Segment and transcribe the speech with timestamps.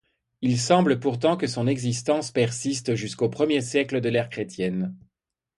[0.41, 4.95] Il semble pourtant que son existence persiste jusqu'aux premiers siècle de l'ère chrétienne.